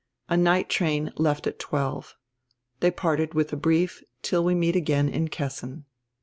A 0.27 0.35
night 0.35 0.67
train 0.67 1.13
left 1.17 1.45
at 1.45 1.59
twelve. 1.59 2.15
They 2.79 2.89
parted 2.89 3.33
widi 3.35 3.53
a 3.53 3.57
hrief 3.57 4.01
"Till 4.23 4.43
we 4.43 4.55
meet 4.55 4.75
again 4.75 5.07
in 5.07 5.27
Kessin." 5.27 5.85